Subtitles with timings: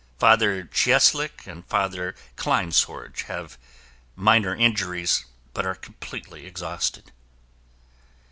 [0.17, 3.59] Father Cieslik and Father Kleinsorge have
[4.15, 7.11] minor injuries but are completely exhausted.